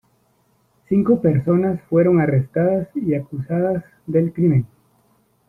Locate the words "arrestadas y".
2.19-3.13